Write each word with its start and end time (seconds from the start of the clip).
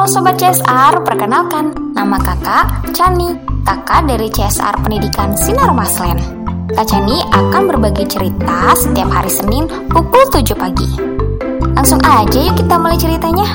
Halo 0.00 0.08
Sobat 0.16 0.40
CSR, 0.40 1.04
perkenalkan, 1.04 1.76
nama 1.92 2.16
kakak 2.16 2.88
Chani, 2.96 3.36
kakak 3.68 4.08
dari 4.08 4.32
CSR 4.32 4.80
Pendidikan 4.80 5.36
Sinar 5.36 5.76
Maslen. 5.76 6.16
Kak 6.72 6.88
Chani 6.88 7.20
akan 7.28 7.68
berbagi 7.68 8.08
cerita 8.08 8.72
setiap 8.80 9.12
hari 9.12 9.28
Senin 9.28 9.68
pukul 9.92 10.24
7 10.32 10.56
pagi. 10.56 10.88
Langsung 11.76 12.00
aja 12.00 12.32
yuk 12.32 12.56
kita 12.56 12.80
mulai 12.80 12.96
ceritanya. 12.96 13.48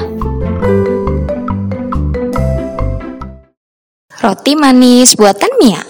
Roti 4.21 4.53
manis 4.53 5.17
buatan 5.17 5.49
Mia 5.57 5.81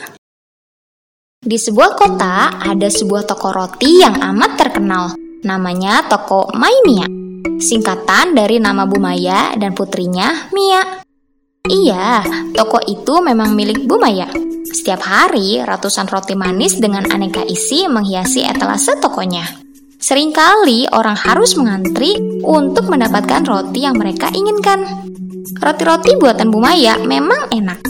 Di 1.35 1.59
sebuah 1.59 1.99
kota 1.99 2.63
ada 2.63 2.87
sebuah 2.87 3.27
toko 3.27 3.51
roti 3.51 3.99
yang 3.99 4.23
amat 4.23 4.55
terkenal. 4.55 5.19
Namanya 5.43 6.07
toko 6.07 6.47
My 6.55 6.79
Mia 6.87 7.24
singkatan 7.59 8.33
dari 8.33 8.61
nama 8.61 8.85
Bu 8.85 8.97
Maya 8.97 9.53
dan 9.57 9.73
putrinya 9.73 10.49
Mia. 10.51 11.05
Iya, 11.65 12.21
toko 12.53 12.77
itu 12.85 13.25
memang 13.25 13.57
milik 13.57 13.89
Bu 13.89 13.97
Maya. 13.97 14.29
Setiap 14.69 15.01
hari, 15.01 15.61
ratusan 15.65 16.05
roti 16.05 16.37
manis 16.37 16.77
dengan 16.77 17.09
aneka 17.09 17.41
isi 17.41 17.89
menghiasi 17.89 18.45
etalase 18.45 18.97
tokonya. 19.01 19.45
Seringkali 19.97 20.93
orang 20.93 21.17
harus 21.17 21.57
mengantri 21.57 22.13
untuk 22.45 22.85
mendapatkan 22.85 23.41
roti 23.41 23.81
yang 23.81 23.97
mereka 23.97 24.29
inginkan. 24.29 24.85
Roti-roti 25.57 26.21
buatan 26.21 26.53
Bu 26.53 26.61
Maya 26.61 27.01
memang 27.01 27.49
enak. 27.49 27.81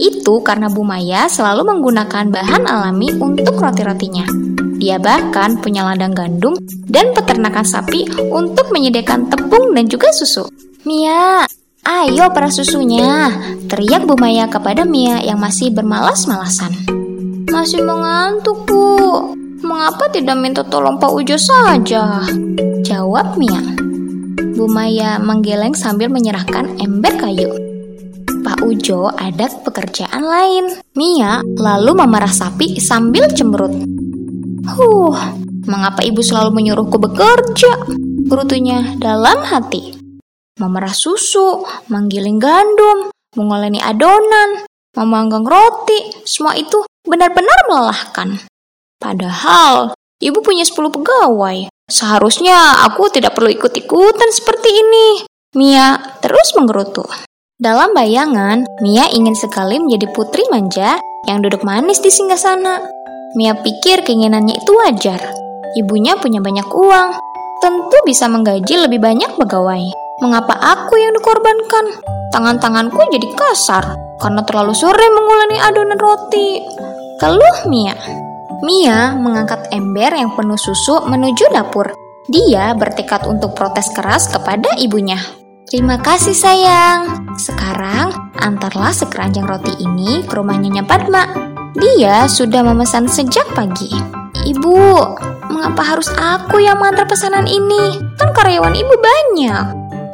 Itu 0.00 0.40
karena 0.40 0.72
Bu 0.72 0.86
Maya 0.86 1.28
selalu 1.28 1.68
menggunakan 1.68 2.32
bahan 2.32 2.64
alami 2.64 3.12
untuk 3.20 3.60
roti-rotinya. 3.60 4.24
Dia 4.78 5.02
bahkan 5.02 5.58
punya 5.58 5.82
ladang 5.82 6.14
gandum 6.14 6.54
dan 6.86 7.10
peternakan 7.10 7.66
sapi 7.66 8.06
untuk 8.30 8.70
menyediakan 8.70 9.26
tepung 9.26 9.74
dan 9.74 9.90
juga 9.90 10.14
susu. 10.14 10.46
Mia, 10.86 11.42
ayo 11.82 12.30
para 12.30 12.46
susunya, 12.46 13.34
teriak 13.66 14.06
Bu 14.06 14.14
Maya 14.14 14.46
kepada 14.46 14.86
Mia 14.86 15.18
yang 15.18 15.42
masih 15.42 15.74
bermalas-malasan. 15.74 16.70
Masih 17.50 17.82
mengantuk, 17.82 18.62
Bu. 18.70 19.34
Mengapa 19.66 20.06
tidak 20.14 20.38
minta 20.38 20.62
tolong 20.62 21.02
Pak 21.02 21.10
Ujo 21.10 21.34
saja? 21.34 22.22
Jawab 22.86 23.34
Mia. 23.34 23.58
Bu 24.54 24.70
Maya 24.70 25.18
menggeleng 25.18 25.74
sambil 25.74 26.06
menyerahkan 26.06 26.78
ember 26.78 27.18
kayu. 27.18 27.50
Pak 28.46 28.62
Ujo 28.62 29.10
ada 29.10 29.50
pekerjaan 29.66 30.22
lain. 30.22 30.64
Mia 30.94 31.42
lalu 31.58 31.98
memerah 31.98 32.30
sapi 32.30 32.78
sambil 32.78 33.26
cemberut. 33.34 33.97
Huh, 34.66 35.14
mengapa 35.68 36.02
ibu 36.02 36.18
selalu 36.24 36.50
menyuruhku 36.56 36.98
bekerja? 36.98 37.86
Berutunya 38.26 38.98
dalam 38.98 39.44
hati. 39.46 39.94
Memerah 40.58 40.90
susu, 40.90 41.62
menggiling 41.86 42.42
gandum, 42.42 43.14
mengoleni 43.38 43.78
adonan, 43.78 44.66
memanggang 44.98 45.46
roti, 45.46 46.26
semua 46.26 46.58
itu 46.58 46.82
benar-benar 47.06 47.70
melelahkan. 47.70 48.42
Padahal, 48.98 49.94
ibu 50.18 50.38
punya 50.42 50.66
10 50.66 50.90
pegawai. 50.90 51.70
Seharusnya 51.88 52.84
aku 52.84 53.08
tidak 53.08 53.38
perlu 53.38 53.54
ikut-ikutan 53.54 54.30
seperti 54.34 54.68
ini. 54.68 55.08
Mia 55.56 56.18
terus 56.20 56.52
menggerutu. 56.58 57.06
Dalam 57.56 57.94
bayangan, 57.94 58.66
Mia 58.84 59.08
ingin 59.14 59.34
sekali 59.38 59.80
menjadi 59.80 60.10
putri 60.12 60.44
manja 60.52 61.00
yang 61.24 61.40
duduk 61.40 61.64
manis 61.64 62.02
di 62.02 62.12
singgah 62.12 62.38
sana. 62.38 62.97
Mia 63.36 63.52
pikir 63.52 64.08
keinginannya 64.08 64.56
itu 64.56 64.72
wajar. 64.72 65.20
Ibunya 65.76 66.16
punya 66.16 66.40
banyak 66.40 66.64
uang, 66.64 67.08
tentu 67.60 67.98
bisa 68.08 68.24
menggaji 68.24 68.88
lebih 68.88 69.04
banyak 69.04 69.36
pegawai. 69.36 69.84
Mengapa 70.24 70.56
aku 70.56 70.96
yang 70.96 71.12
dikorbankan? 71.12 72.00
Tangan-tanganku 72.32 72.98
jadi 73.12 73.28
kasar 73.36 73.84
karena 74.20 74.42
terlalu 74.48 74.72
sore 74.72 75.06
menguleni 75.12 75.60
adonan 75.60 76.00
roti. 76.00 76.64
Keluh 77.20 77.68
Mia. 77.68 77.94
Mia 78.64 79.12
mengangkat 79.12 79.68
ember 79.76 80.16
yang 80.16 80.32
penuh 80.32 80.58
susu 80.58 81.04
menuju 81.04 81.52
dapur. 81.52 81.92
Dia 82.32 82.72
bertekad 82.74 83.28
untuk 83.28 83.52
protes 83.52 83.92
keras 83.92 84.28
kepada 84.32 84.72
ibunya. 84.80 85.20
Terima 85.68 86.00
kasih 86.00 86.32
sayang. 86.32 87.28
Sekarang 87.36 88.32
antarlah 88.40 88.92
sekeranjang 88.92 89.44
roti 89.44 89.76
ini 89.84 90.24
ke 90.24 90.32
rumahnya 90.32 90.72
Nyonya 90.72 90.84
Padma. 90.88 91.57
Dia 91.76 92.24
sudah 92.24 92.64
memesan 92.64 93.04
sejak 93.04 93.44
pagi. 93.52 93.92
Ibu, 94.48 94.80
mengapa 95.52 95.82
harus 95.84 96.08
aku 96.16 96.64
yang 96.64 96.80
mengantar 96.80 97.04
pesanan 97.04 97.44
ini? 97.44 98.00
Kan 98.16 98.32
karyawan 98.32 98.72
ibu 98.72 98.94
banyak. 98.96 99.64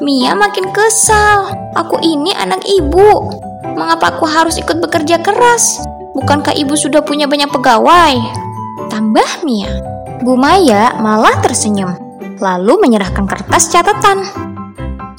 Mia 0.02 0.34
makin 0.34 0.74
kesal. 0.74 1.54
Aku 1.78 2.02
ini 2.02 2.34
anak 2.34 2.66
ibu. 2.66 3.30
Mengapa 3.78 4.18
aku 4.18 4.26
harus 4.26 4.58
ikut 4.58 4.82
bekerja 4.82 5.22
keras? 5.22 5.78
Bukankah 6.18 6.54
ibu 6.58 6.74
sudah 6.74 7.02
punya 7.06 7.30
banyak 7.30 7.50
pegawai? 7.50 8.16
Tambah 8.90 9.46
Mia. 9.46 9.70
Bu 10.24 10.34
Maya 10.40 10.96
malah 10.98 11.36
tersenyum, 11.44 11.94
lalu 12.38 12.80
menyerahkan 12.80 13.26
kertas 13.28 13.68
catatan. 13.68 14.24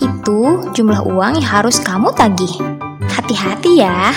Itu 0.02 0.72
jumlah 0.74 1.06
uang 1.08 1.40
yang 1.40 1.48
harus 1.48 1.80
kamu 1.80 2.12
tagih. 2.16 2.52
Hati-hati 3.06 3.80
ya. 3.80 4.12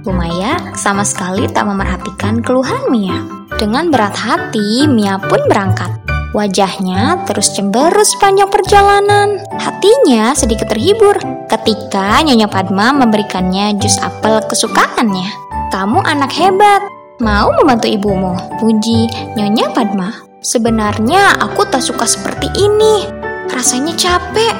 Bu 0.00 0.16
Maya 0.16 0.72
sama 0.72 1.04
sekali 1.04 1.44
tak 1.52 1.68
memerhatikan 1.68 2.40
keluhan 2.40 2.88
Mia. 2.88 3.20
Dengan 3.60 3.92
berat 3.92 4.16
hati, 4.16 4.88
Mia 4.88 5.20
pun 5.20 5.36
berangkat. 5.44 5.92
Wajahnya 6.32 7.26
terus 7.28 7.52
cemberut 7.52 8.06
sepanjang 8.06 8.48
perjalanan. 8.48 9.42
Hatinya 9.60 10.32
sedikit 10.32 10.72
terhibur 10.72 11.18
ketika 11.50 12.22
Nyonya 12.24 12.48
Padma 12.48 12.96
memberikannya 12.96 13.76
jus 13.76 14.00
apel 14.00 14.40
kesukaannya. 14.48 15.28
Kamu 15.74 16.00
anak 16.06 16.32
hebat, 16.32 16.80
mau 17.20 17.52
membantu 17.60 17.90
ibumu, 17.90 18.38
puji 18.56 19.10
Nyonya 19.36 19.74
Padma. 19.74 20.16
Sebenarnya 20.40 21.36
aku 21.44 21.68
tak 21.68 21.84
suka 21.84 22.08
seperti 22.08 22.48
ini, 22.56 23.04
rasanya 23.52 23.92
capek. 23.92 24.56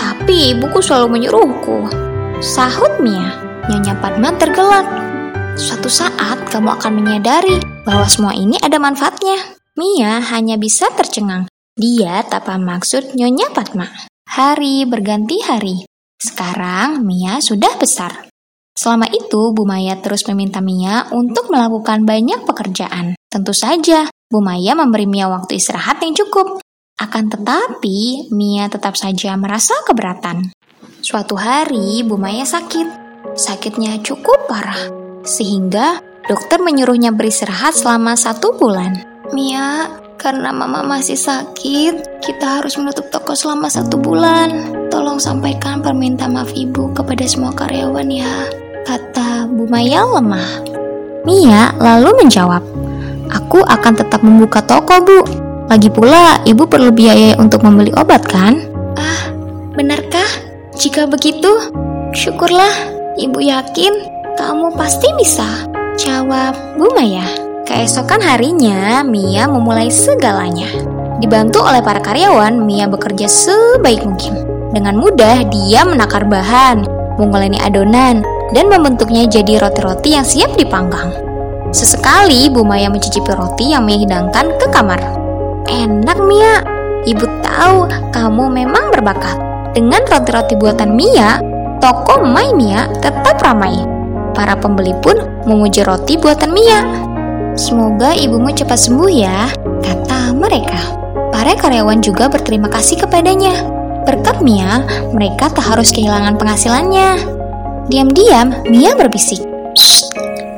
Tapi 0.00 0.56
ibuku 0.56 0.80
selalu 0.80 1.20
menyuruhku. 1.20 1.92
Sahut 2.40 2.96
Mia. 3.04 3.49
Nyonya 3.70 3.94
Padma 4.02 4.34
tergelak. 4.34 4.82
Suatu 5.54 5.86
saat 5.86 6.42
kamu 6.50 6.74
akan 6.74 6.90
menyadari 6.90 7.54
bahwa 7.86 8.02
semua 8.10 8.34
ini 8.34 8.58
ada 8.58 8.82
manfaatnya. 8.82 9.38
Mia 9.78 10.18
hanya 10.34 10.58
bisa 10.58 10.90
tercengang. 10.98 11.46
Dia 11.78 12.26
tak 12.26 12.50
paham 12.50 12.66
maksud 12.66 13.14
Nyonya 13.14 13.54
Padma. 13.54 13.86
Hari 14.26 14.90
berganti 14.90 15.38
hari. 15.46 15.86
Sekarang 16.18 17.06
Mia 17.06 17.38
sudah 17.38 17.78
besar. 17.78 18.26
Selama 18.74 19.06
itu, 19.06 19.54
Bu 19.54 19.62
Maya 19.62 20.02
terus 20.02 20.26
meminta 20.26 20.58
Mia 20.58 21.06
untuk 21.14 21.46
melakukan 21.54 22.02
banyak 22.02 22.42
pekerjaan. 22.42 23.14
Tentu 23.30 23.54
saja, 23.54 24.10
Bu 24.26 24.42
Maya 24.42 24.74
memberi 24.74 25.06
Mia 25.06 25.30
waktu 25.30 25.62
istirahat 25.62 26.02
yang 26.02 26.18
cukup. 26.18 26.58
Akan 26.98 27.30
tetapi, 27.30 28.34
Mia 28.34 28.66
tetap 28.66 28.98
saja 28.98 29.38
merasa 29.38 29.78
keberatan. 29.86 30.50
Suatu 31.06 31.38
hari, 31.38 32.02
Bu 32.02 32.18
Maya 32.18 32.42
sakit. 32.42 32.99
Sakitnya 33.36 34.00
cukup 34.02 34.50
parah, 34.50 34.90
sehingga 35.24 36.00
dokter 36.26 36.60
menyuruhnya 36.60 37.14
beristirahat 37.14 37.76
selama 37.76 38.16
satu 38.18 38.52
bulan. 38.56 39.04
Mia, 39.30 39.86
karena 40.20 40.52
mama 40.52 40.84
masih 40.84 41.16
sakit, 41.16 42.20
kita 42.20 42.60
harus 42.60 42.76
menutup 42.76 43.08
toko 43.08 43.32
selama 43.32 43.72
satu 43.72 43.96
bulan. 43.96 44.52
Tolong 44.92 45.16
sampaikan 45.16 45.80
permintaan 45.80 46.36
maaf 46.36 46.52
ibu 46.52 46.92
kepada 46.92 47.24
semua 47.24 47.56
karyawan 47.56 48.10
ya, 48.10 48.50
kata 48.84 49.48
Bu 49.48 49.64
Maya 49.70 50.04
lemah. 50.04 50.66
Mia 51.24 51.72
lalu 51.80 52.20
menjawab, 52.20 52.60
Aku 53.30 53.62
akan 53.62 53.94
tetap 53.94 54.20
membuka 54.26 54.58
toko, 54.60 54.98
Bu. 55.00 55.20
Lagi 55.70 55.86
pula, 55.86 56.42
ibu 56.42 56.66
perlu 56.66 56.90
biaya 56.90 57.38
untuk 57.38 57.62
membeli 57.62 57.94
obat, 57.94 58.26
kan? 58.26 58.58
Ah, 58.98 59.30
benarkah? 59.78 60.26
Jika 60.74 61.06
begitu, 61.06 61.70
syukurlah. 62.10 62.99
Ibu 63.20 63.36
yakin 63.36 63.92
kamu 64.40 64.72
pasti 64.80 65.04
bisa. 65.20 65.68
Jawab 66.00 66.56
Bu 66.80 66.88
Maya. 66.96 67.28
Keesokan 67.68 68.24
harinya, 68.24 69.04
Mia 69.04 69.44
memulai 69.44 69.92
segalanya. 69.92 70.64
Dibantu 71.20 71.60
oleh 71.60 71.84
para 71.84 72.00
karyawan, 72.00 72.64
Mia 72.64 72.88
bekerja 72.88 73.28
sebaik 73.28 74.08
mungkin. 74.08 74.40
Dengan 74.72 74.96
mudah, 74.96 75.44
dia 75.52 75.84
menakar 75.84 76.24
bahan, 76.24 76.88
menguleni 77.20 77.60
adonan, 77.60 78.24
dan 78.56 78.64
membentuknya 78.72 79.28
jadi 79.28 79.60
roti-roti 79.60 80.16
yang 80.16 80.24
siap 80.24 80.56
dipanggang. 80.56 81.12
Sesekali, 81.76 82.48
Bu 82.48 82.64
Maya 82.64 82.88
mencicipi 82.88 83.36
roti 83.36 83.76
yang 83.76 83.84
Mia 83.84 84.00
hidangkan 84.00 84.48
ke 84.56 84.66
kamar. 84.72 85.00
Enak, 85.68 86.16
Mia. 86.24 86.64
Ibu 87.04 87.44
tahu 87.44 87.84
kamu 88.16 88.64
memang 88.64 88.88
berbakat. 88.88 89.36
Dengan 89.76 90.00
roti-roti 90.08 90.56
buatan 90.56 90.96
Mia, 90.96 91.49
toko 91.80 92.22
My 92.22 92.52
Mia 92.52 92.86
tetap 93.00 93.40
ramai. 93.40 93.80
Para 94.36 94.54
pembeli 94.54 94.94
pun 95.00 95.16
memuji 95.48 95.82
roti 95.82 96.14
buatan 96.20 96.52
Mia. 96.52 96.80
Semoga 97.58 98.14
ibumu 98.14 98.54
cepat 98.54 98.78
sembuh 98.78 99.10
ya, 99.10 99.50
kata 99.82 100.36
mereka. 100.36 100.78
Para 101.34 101.56
karyawan 101.56 101.98
juga 102.04 102.30
berterima 102.30 102.70
kasih 102.70 103.00
kepadanya. 103.02 103.66
Berkat 104.06 104.40
Mia, 104.40 104.86
mereka 105.12 105.50
tak 105.50 105.66
harus 105.66 105.90
kehilangan 105.90 106.38
penghasilannya. 106.38 107.20
Diam-diam, 107.90 108.54
Mia 108.70 108.94
berbisik. 108.94 109.42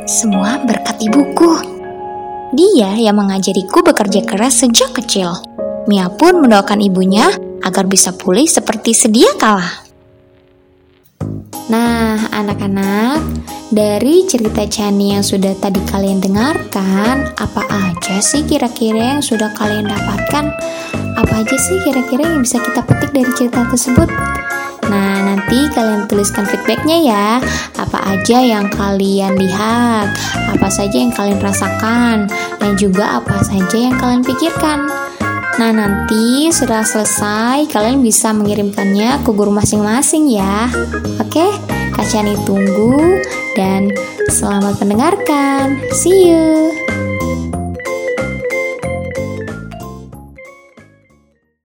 Semua 0.05 0.61
berkat 0.63 1.01
ibuku. 1.01 1.59
Dia 2.53 2.93
yang 3.01 3.17
mengajariku 3.17 3.81
bekerja 3.81 4.21
keras 4.29 4.61
sejak 4.61 4.93
kecil. 4.93 5.33
Mia 5.89 6.13
pun 6.13 6.45
mendoakan 6.45 6.85
ibunya 6.85 7.33
agar 7.65 7.89
bisa 7.89 8.13
pulih 8.13 8.45
seperti 8.45 8.93
sedia 8.93 9.33
kala. 9.41 9.82
Nah, 11.73 12.21
anak-anak, 12.37 13.25
dari 13.73 14.29
cerita 14.29 14.69
Chani 14.69 15.17
yang 15.17 15.25
sudah 15.25 15.57
tadi 15.57 15.81
kalian 15.89 16.21
dengarkan, 16.21 17.33
apa 17.33 17.65
aja 17.65 18.21
sih 18.21 18.45
kira-kira 18.45 19.17
yang 19.17 19.25
sudah 19.25 19.49
kalian 19.57 19.89
dapatkan? 19.89 20.53
Apa 21.17 21.33
aja 21.33 21.57
sih 21.57 21.81
kira-kira 21.81 22.29
yang 22.29 22.45
bisa 22.45 22.61
kita 22.61 22.85
petik 22.85 23.17
dari 23.17 23.33
cerita 23.33 23.65
tersebut? 23.73 24.05
Nah, 24.93 25.33
nanti 25.33 25.65
kalian 25.73 26.05
tuliskan 26.13 26.45
feedbacknya 26.45 26.99
ya. 27.09 27.29
Apa 27.81 28.05
aja 28.05 28.45
yang 28.45 28.69
kalian 28.69 29.41
lihat, 29.41 30.13
apa 30.53 30.69
saja 30.69 30.93
yang 30.93 31.17
kalian 31.17 31.41
rasakan, 31.41 32.29
dan 32.61 32.77
juga 32.77 33.17
apa 33.17 33.41
saja 33.41 33.81
yang 33.81 33.97
kalian 33.97 34.21
pikirkan. 34.21 34.93
Nah, 35.61 35.69
nanti 35.69 36.49
sudah 36.49 36.81
selesai, 36.81 37.69
kalian 37.69 38.01
bisa 38.01 38.33
mengirimkannya 38.33 39.21
ke 39.21 39.31
guru 39.37 39.53
masing-masing 39.53 40.33
ya. 40.33 40.73
Oke, 41.21 41.45
Kak 41.93 42.09
Chani 42.09 42.33
tunggu 42.49 43.21
dan 43.53 43.93
selamat 44.33 44.81
mendengarkan. 44.81 45.77
See 45.93 46.33
you. 46.33 46.73